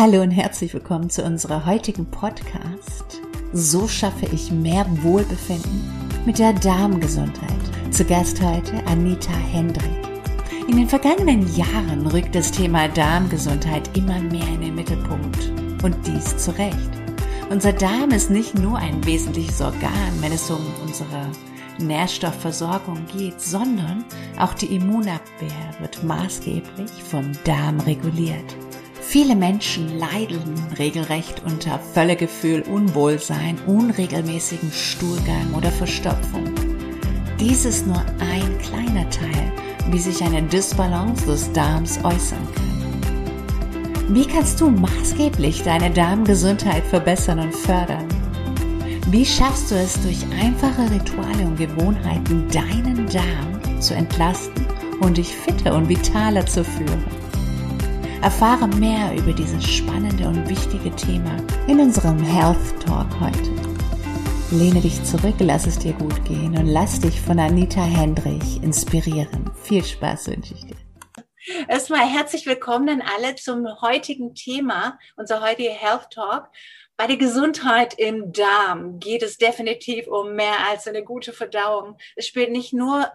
[0.00, 3.20] Hallo und herzlich willkommen zu unserer heutigen Podcast.
[3.52, 5.82] So schaffe ich mehr Wohlbefinden
[6.24, 7.50] mit der Darmgesundheit.
[7.90, 9.90] Zu Gast heute Anita Hendrik.
[10.68, 15.50] In den vergangenen Jahren rückt das Thema Darmgesundheit immer mehr in den Mittelpunkt.
[15.82, 16.90] Und dies zu Recht.
[17.50, 21.26] Unser Darm ist nicht nur ein wesentliches Organ, wenn es um unsere
[21.80, 24.04] Nährstoffversorgung geht, sondern
[24.38, 28.54] auch die Immunabwehr wird maßgeblich vom Darm reguliert.
[29.10, 36.44] Viele Menschen leiden regelrecht unter Völlegefühl, Unwohlsein, unregelmäßigen Stuhlgang oder Verstopfung.
[37.40, 39.50] Dies ist nur ein kleiner Teil,
[39.90, 44.14] wie sich eine Dysbalance des Darms äußern kann.
[44.14, 48.06] Wie kannst du maßgeblich deine Darmgesundheit verbessern und fördern?
[49.10, 54.66] Wie schaffst du es durch einfache Rituale und Gewohnheiten, deinen Darm zu entlasten
[55.00, 57.27] und dich fitter und vitaler zu führen?
[58.22, 61.36] Erfahre mehr über dieses spannende und wichtige Thema
[61.68, 63.50] in unserem Health Talk heute.
[64.50, 69.48] Lehne dich zurück, lass es dir gut gehen und lass dich von Anita Hendrich inspirieren.
[69.62, 70.76] Viel Spaß wünsche ich dir.
[71.68, 76.48] Erstmal herzlich willkommen an alle zum heutigen Thema, unser heutiger Health Talk.
[76.96, 81.96] Bei der Gesundheit im Darm geht es definitiv um mehr als eine gute Verdauung.
[82.16, 83.12] Es spielt nicht nur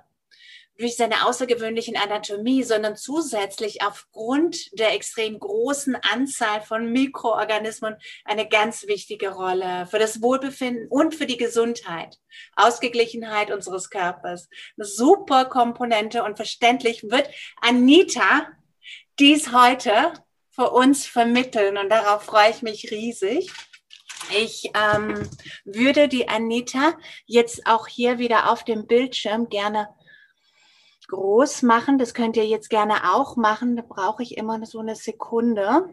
[0.77, 8.87] durch seine außergewöhnlichen Anatomie, sondern zusätzlich aufgrund der extrem großen Anzahl von Mikroorganismen eine ganz
[8.87, 12.17] wichtige Rolle für das Wohlbefinden und für die Gesundheit,
[12.55, 14.49] Ausgeglichenheit unseres Körpers.
[14.77, 17.29] Eine super Komponente und verständlich wird
[17.61, 18.47] Anita
[19.19, 20.13] dies heute
[20.49, 23.51] für uns vermitteln und darauf freue ich mich riesig.
[24.31, 25.29] Ich ähm,
[25.65, 29.89] würde die Anita jetzt auch hier wieder auf dem Bildschirm gerne
[31.13, 31.97] groß machen.
[31.97, 33.75] Das könnt ihr jetzt gerne auch machen.
[33.75, 35.89] Da brauche ich immer so eine Sekunde.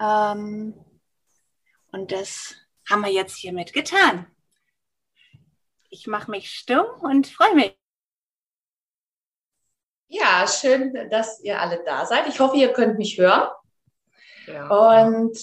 [0.00, 0.74] Ähm,
[1.92, 2.54] und das
[2.88, 4.26] haben wir jetzt hiermit getan.
[5.90, 7.78] Ich mache mich stumm und freue mich.
[10.08, 12.28] Ja, schön, dass ihr alle da seid.
[12.28, 13.50] Ich hoffe, ihr könnt mich hören.
[14.46, 14.68] Ja.
[14.68, 15.38] Und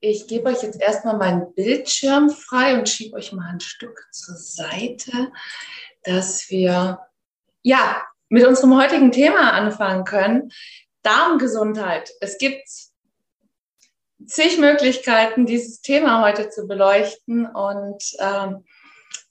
[0.00, 4.34] ich gebe euch jetzt erstmal meinen Bildschirm frei und schiebe euch mal ein Stück zur
[4.34, 5.30] Seite,
[6.02, 6.98] dass wir
[7.62, 10.50] ja, mit unserem heutigen Thema anfangen können.
[11.02, 12.10] Darmgesundheit.
[12.20, 12.66] Es gibt
[14.26, 18.64] zig Möglichkeiten, dieses Thema heute zu beleuchten und ähm,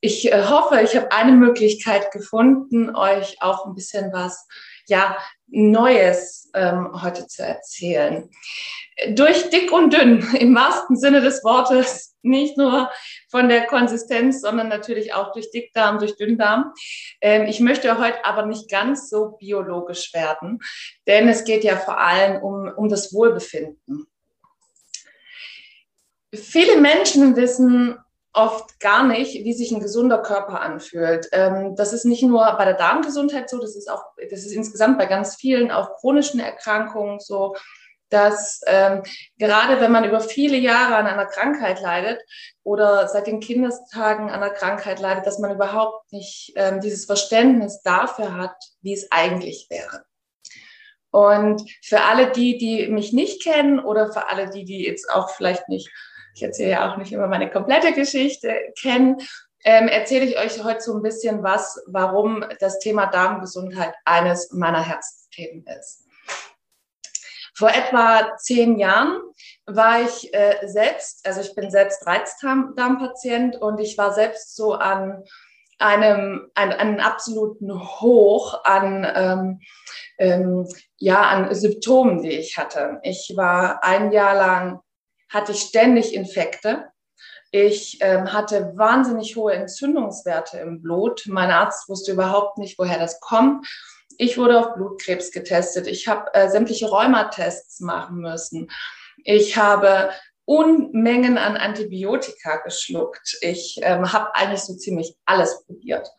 [0.02, 4.48] ich äh, hoffe, ich habe eine Möglichkeit gefunden, euch auch ein bisschen was
[4.92, 8.30] ja, Neues ähm, heute zu erzählen.
[9.10, 12.92] Durch dick und dünn, im wahrsten Sinne des Wortes, nicht nur
[13.30, 16.74] von der Konsistenz, sondern natürlich auch durch Dickdarm, durch Dünndarm.
[17.20, 20.60] Ähm, ich möchte heute aber nicht ganz so biologisch werden,
[21.08, 24.06] denn es geht ja vor allem um, um das Wohlbefinden.
[26.34, 27.98] Viele Menschen wissen
[28.34, 31.28] oft gar nicht, wie sich ein gesunder Körper anfühlt.
[31.32, 34.98] Ähm, das ist nicht nur bei der Darmgesundheit so, das ist auch, das ist insgesamt
[34.98, 37.56] bei ganz vielen auch chronischen Erkrankungen so,
[38.10, 39.04] dass ähm,
[39.38, 42.22] gerade wenn man über viele Jahre an einer Krankheit leidet
[42.64, 47.82] oder seit den Kindestagen an einer Krankheit leidet, dass man überhaupt nicht ähm, dieses Verständnis
[47.82, 50.04] dafür hat, wie es eigentlich wäre.
[51.10, 55.30] Und für alle die, die mich nicht kennen oder für alle die, die jetzt auch
[55.30, 55.90] vielleicht nicht
[56.36, 59.18] ich erzähle ja auch nicht immer meine komplette Geschichte, kennen,
[59.64, 64.82] ähm, erzähle ich euch heute so ein bisschen was, warum das Thema Darmgesundheit eines meiner
[64.82, 66.06] Herzthemen ist.
[67.54, 69.22] Vor etwa zehn Jahren
[69.66, 75.24] war ich äh, selbst, also ich bin selbst Reizdarmpatient und ich war selbst so an
[75.78, 79.60] einem, an, einen absoluten Hoch an, ähm,
[80.18, 83.00] ähm, ja, an Symptomen, die ich hatte.
[83.04, 84.80] Ich war ein Jahr lang
[85.32, 86.90] hatte ich ständig Infekte.
[87.52, 91.24] Ich ähm, hatte wahnsinnig hohe Entzündungswerte im Blut.
[91.28, 93.68] Mein Arzt wusste überhaupt nicht, woher das kommt.
[94.18, 95.88] Ich wurde auf Blutkrebs getestet.
[95.88, 98.70] Ich habe äh, sämtliche Rheumatests machen müssen.
[99.18, 100.12] Ich habe
[100.46, 103.38] Unmengen an Antibiotika geschluckt.
[103.42, 106.10] Ich ähm, habe eigentlich so ziemlich alles probiert.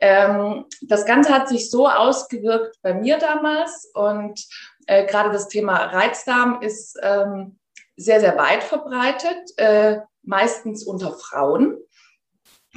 [0.00, 4.46] Ähm, das Ganze hat sich so ausgewirkt bei mir damals und
[4.86, 7.58] äh, gerade das Thema Reizdarm ist ähm,
[7.96, 11.78] sehr, sehr weit verbreitet, äh, meistens unter Frauen.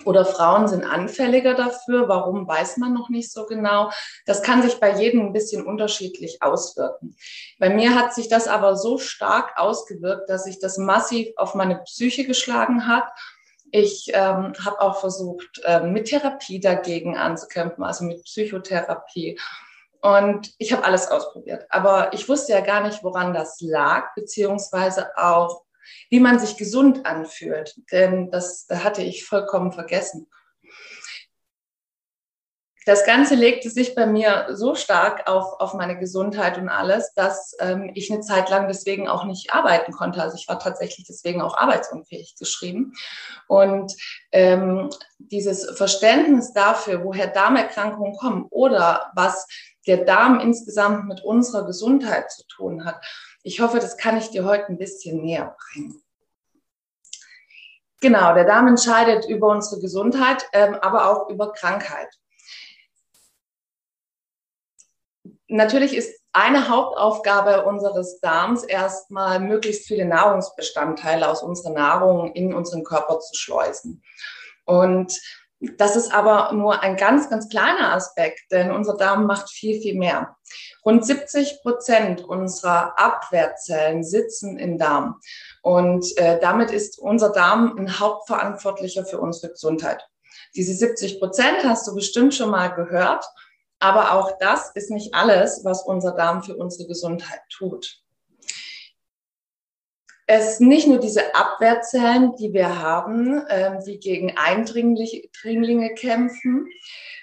[0.05, 2.07] Oder Frauen sind anfälliger dafür.
[2.07, 3.91] Warum weiß man noch nicht so genau.
[4.25, 7.15] Das kann sich bei jedem ein bisschen unterschiedlich auswirken.
[7.59, 11.79] Bei mir hat sich das aber so stark ausgewirkt, dass sich das massiv auf meine
[11.79, 13.09] Psyche geschlagen hat.
[13.71, 19.37] Ich ähm, habe auch versucht, äh, mit Therapie dagegen anzukämpfen, also mit Psychotherapie.
[20.01, 21.65] Und ich habe alles ausprobiert.
[21.69, 25.63] Aber ich wusste ja gar nicht, woran das lag, beziehungsweise auch,
[26.09, 27.75] wie man sich gesund anfühlt.
[27.91, 30.27] Denn das hatte ich vollkommen vergessen
[32.89, 37.55] das Ganze legte sich bei mir so stark auf, auf meine Gesundheit und alles, dass
[37.59, 40.23] ähm, ich eine Zeit lang deswegen auch nicht arbeiten konnte.
[40.23, 42.93] Also ich war tatsächlich deswegen auch arbeitsunfähig geschrieben.
[43.47, 43.93] Und
[44.31, 49.45] ähm, dieses Verständnis dafür, woher Darmerkrankungen kommen oder was
[49.87, 53.01] der Darm insgesamt mit unserer Gesundheit zu tun hat,
[53.43, 56.01] ich hoffe, das kann ich dir heute ein bisschen näher bringen.
[58.01, 62.07] Genau, der Darm entscheidet über unsere Gesundheit, ähm, aber auch über Krankheit.
[65.47, 72.83] Natürlich ist eine Hauptaufgabe unseres Darms erstmal möglichst viele Nahrungsbestandteile aus unserer Nahrung in unseren
[72.83, 74.03] Körper zu schleusen.
[74.65, 75.19] Und
[75.59, 79.95] das ist aber nur ein ganz, ganz kleiner Aspekt, denn unser Darm macht viel, viel
[79.95, 80.37] mehr.
[80.85, 85.19] Rund 70 Prozent unserer Abwehrzellen sitzen im Darm.
[85.61, 90.07] Und äh, damit ist unser Darm ein Hauptverantwortlicher für unsere Gesundheit.
[90.55, 93.25] Diese 70 Prozent hast du bestimmt schon mal gehört.
[93.79, 98.01] Aber auch das ist nicht alles, was unser Darm für unsere Gesundheit tut.
[100.31, 106.67] Es nicht nur diese Abwehrzellen, die wir haben, ähm, die gegen Eindringlinge kämpfen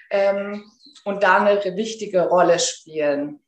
[0.09, 0.65] ähm,
[1.05, 3.39] und da eine wichtige Rolle spielen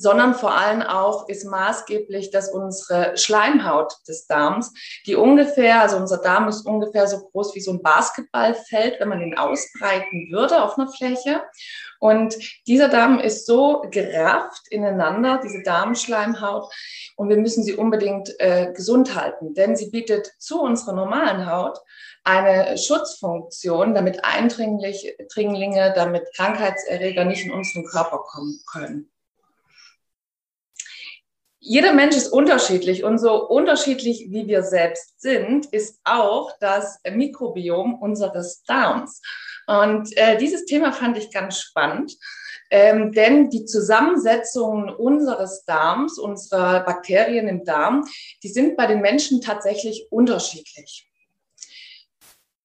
[0.00, 4.72] sondern vor allem auch ist maßgeblich, dass unsere Schleimhaut des Darms,
[5.06, 9.20] die ungefähr, also unser Darm ist ungefähr so groß wie so ein Basketballfeld, wenn man
[9.20, 11.42] ihn ausbreiten würde auf einer Fläche.
[11.98, 12.34] Und
[12.66, 16.72] dieser Darm ist so gerafft ineinander, diese Darmschleimhaut,
[17.16, 21.78] und wir müssen sie unbedingt äh, gesund halten, denn sie bietet zu unserer normalen Haut
[22.24, 29.10] eine Schutzfunktion, damit Eindringlinge, damit Krankheitserreger nicht in unseren Körper kommen können
[31.62, 37.96] jeder Mensch ist unterschiedlich und so unterschiedlich wie wir selbst sind, ist auch das Mikrobiom
[38.00, 39.20] unseres Darms.
[39.66, 42.16] Und äh, dieses Thema fand ich ganz spannend,
[42.70, 48.08] ähm, denn die Zusammensetzungen unseres Darms, unserer Bakterien im Darm,
[48.42, 51.06] die sind bei den Menschen tatsächlich unterschiedlich.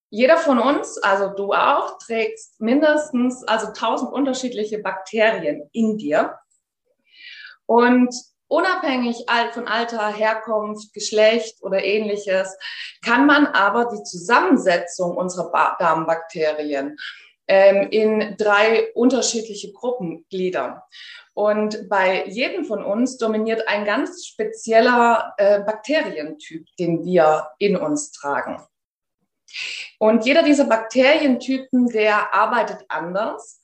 [0.10, 6.40] Jeder von uns, also du auch, trägst mindestens also tausend unterschiedliche Bakterien in dir.
[7.66, 8.16] Und
[8.48, 12.56] Unabhängig von Alter, Herkunft, Geschlecht oder ähnliches,
[13.04, 16.98] kann man aber die Zusammensetzung unserer Darmbakterien
[17.48, 20.80] ähm, in drei unterschiedliche Gruppen gliedern.
[21.34, 28.12] Und bei jedem von uns dominiert ein ganz spezieller äh, Bakterientyp, den wir in uns
[28.12, 28.62] tragen.
[30.00, 33.62] Und jeder dieser Bakterientypen, der arbeitet anders.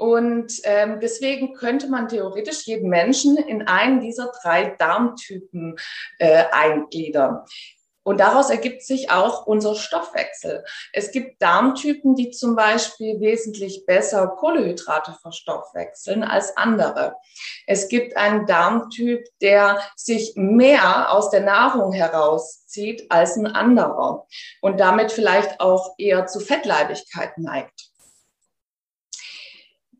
[0.00, 5.76] Und ähm, deswegen könnte man theoretisch jeden Menschen in einen dieser drei Darmtypen
[6.18, 7.44] äh, eingliedern.
[8.02, 10.64] Und daraus ergibt sich auch unser Stoffwechsel.
[10.94, 17.16] Es gibt Darmtypen, die zum Beispiel wesentlich besser Kohlehydrate verstoffwechseln als andere.
[17.66, 24.26] Es gibt einen Darmtyp, der sich mehr aus der Nahrung herauszieht als ein anderer
[24.62, 27.89] und damit vielleicht auch eher zu Fettleibigkeit neigt.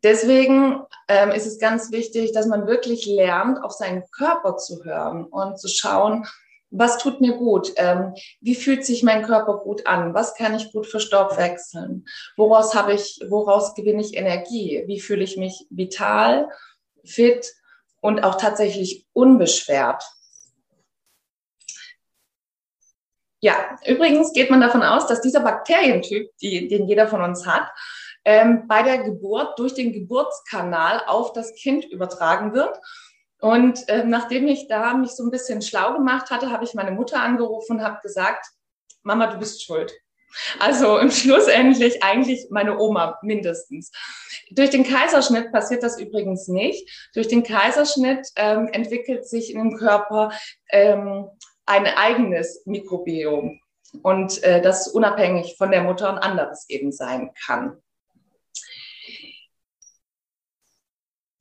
[0.03, 5.25] Deswegen ähm, ist es ganz wichtig, dass man wirklich lernt, auf seinen Körper zu hören
[5.25, 6.27] und zu schauen,
[6.71, 7.73] was tut mir gut?
[7.77, 10.15] Ähm, wie fühlt sich mein Körper gut an?
[10.15, 12.07] Was kann ich gut für Stoff wechseln?
[12.37, 14.85] Woraus habe ich, woraus gewinne ich Energie?
[14.87, 16.49] Wie fühle ich mich vital,
[17.05, 17.53] fit
[18.01, 20.05] und auch tatsächlich unbeschwert?
[23.43, 27.69] Ja, übrigens geht man davon aus, dass dieser Bakterientyp, die, den jeder von uns hat,
[28.25, 32.79] ähm, bei der Geburt durch den Geburtskanal auf das Kind übertragen wird.
[33.41, 36.91] Und äh, nachdem ich da mich so ein bisschen schlau gemacht hatte, habe ich meine
[36.91, 38.47] Mutter angerufen und habe gesagt,
[39.03, 39.93] Mama, du bist schuld.
[40.59, 43.91] Also im Schlussendlich eigentlich meine Oma mindestens.
[44.51, 47.11] Durch den Kaiserschnitt passiert das übrigens nicht.
[47.15, 50.33] Durch den Kaiserschnitt ähm, entwickelt sich in dem Körper
[50.71, 51.29] ähm,
[51.67, 53.61] ein eigenes Mikrobiom
[54.03, 57.81] und äh, das unabhängig von der Mutter ein anderes eben sein kann.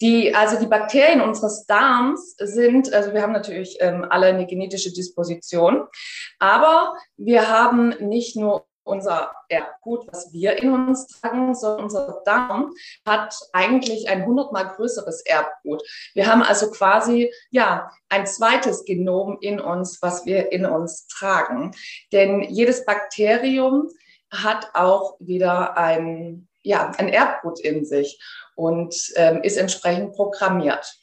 [0.01, 4.93] Die, also die Bakterien unseres Darms sind, also wir haben natürlich ähm, alle eine genetische
[4.93, 5.87] Disposition,
[6.39, 12.73] aber wir haben nicht nur unser Erbgut, was wir in uns tragen, sondern unser Darm
[13.05, 15.83] hat eigentlich ein hundertmal größeres Erbgut.
[16.13, 21.71] Wir haben also quasi, ja, ein zweites Genom in uns, was wir in uns tragen.
[22.11, 23.89] Denn jedes Bakterium
[24.31, 28.21] hat auch wieder ein ja, ein Erbgut in sich
[28.55, 30.95] und ähm, ist entsprechend programmiert.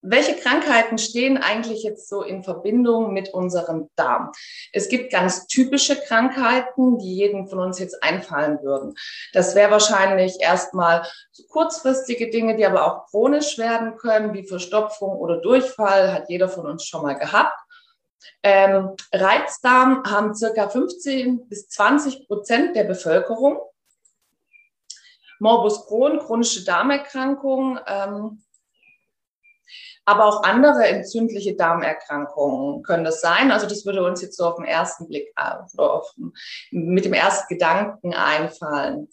[0.00, 4.30] Welche Krankheiten stehen eigentlich jetzt so in Verbindung mit unserem Darm?
[4.72, 8.94] Es gibt ganz typische Krankheiten, die jedem von uns jetzt einfallen würden.
[9.32, 15.16] Das wäre wahrscheinlich erstmal so kurzfristige Dinge, die aber auch chronisch werden können, wie Verstopfung
[15.16, 17.58] oder Durchfall, hat jeder von uns schon mal gehabt.
[18.42, 23.58] Ähm, Reizdarm haben circa 15 bis 20 Prozent der Bevölkerung.
[25.38, 28.42] Morbus Crohn, chronische Darmerkrankung, ähm,
[30.04, 33.52] aber auch andere entzündliche Darmerkrankungen können das sein.
[33.52, 36.14] Also das würde uns jetzt so auf den ersten Blick äh, auf,
[36.70, 39.08] mit dem ersten Gedanken einfallen.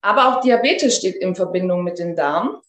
[0.00, 2.62] Aber auch Diabetes steht in Verbindung mit dem Darm.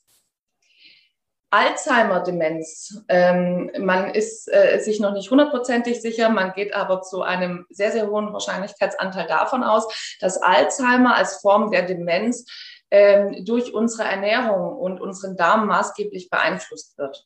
[1.49, 3.03] Alzheimer-Demenz.
[3.07, 7.91] Ähm, man ist äh, sich noch nicht hundertprozentig sicher, man geht aber zu einem sehr,
[7.91, 9.87] sehr hohen Wahrscheinlichkeitsanteil davon aus,
[10.19, 12.45] dass Alzheimer als Form der Demenz
[12.91, 17.25] ähm, durch unsere Ernährung und unseren Darm maßgeblich beeinflusst wird.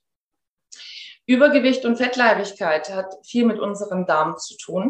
[1.28, 4.90] Übergewicht und Fettleibigkeit hat viel mit unserem Darm zu tun.